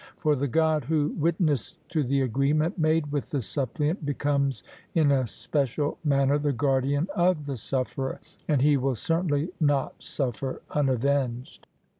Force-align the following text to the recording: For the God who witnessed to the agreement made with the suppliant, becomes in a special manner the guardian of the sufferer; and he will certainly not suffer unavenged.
For 0.17 0.35
the 0.35 0.47
God 0.47 0.85
who 0.85 1.09
witnessed 1.09 1.77
to 1.89 2.03
the 2.03 2.21
agreement 2.21 2.79
made 2.79 3.11
with 3.11 3.29
the 3.29 3.43
suppliant, 3.43 4.03
becomes 4.03 4.63
in 4.95 5.11
a 5.11 5.27
special 5.27 5.99
manner 6.03 6.39
the 6.39 6.53
guardian 6.53 7.07
of 7.15 7.45
the 7.45 7.55
sufferer; 7.57 8.19
and 8.47 8.63
he 8.63 8.77
will 8.77 8.95
certainly 8.95 9.49
not 9.61 10.01
suffer 10.01 10.63
unavenged. 10.71 11.67